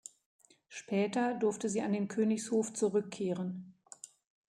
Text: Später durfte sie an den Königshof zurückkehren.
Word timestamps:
Später 0.67 1.35
durfte 1.35 1.69
sie 1.69 1.81
an 1.83 1.93
den 1.93 2.07
Königshof 2.07 2.73
zurückkehren. 2.73 3.75